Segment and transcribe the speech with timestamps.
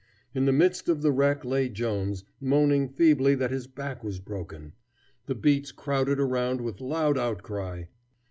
[0.33, 4.73] In the midst of the wreck lay Jones, moaning feebly that his back was broken.
[5.27, 7.83] The beats crowded around with loud outcry.